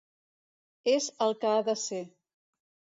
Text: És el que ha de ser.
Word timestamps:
És 0.95 1.11
el 1.27 1.37
que 1.45 1.53
ha 1.53 1.61
de 1.71 1.79
ser. 1.87 2.05